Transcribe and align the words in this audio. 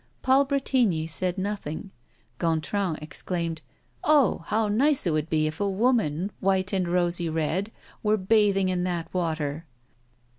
Paul 0.23 0.45
Bretigny 0.47 1.05
said 1.07 1.37
nothing. 1.37 1.91
Gontran 2.39 2.97
exclaimed: 3.03 3.61
"Oh! 4.03 4.45
how 4.47 4.67
nice 4.67 5.05
it 5.05 5.13
would 5.13 5.29
be 5.29 5.45
if 5.45 5.59
a 5.59 5.69
woman 5.69 6.31
white 6.39 6.73
and 6.73 6.87
rosy 6.87 7.29
red 7.29 7.71
were 8.01 8.17
bathing 8.17 8.69
in 8.69 8.83
that 8.85 9.13
water!" 9.13 9.63